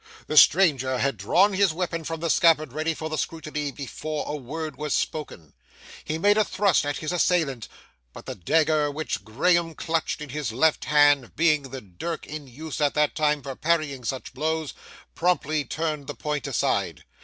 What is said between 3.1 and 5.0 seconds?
scrutiny, before a word was